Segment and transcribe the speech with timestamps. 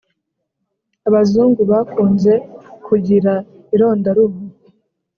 [1.07, 2.33] abazungu bakunze
[2.85, 3.33] kugira
[3.75, 4.39] ironda ruhu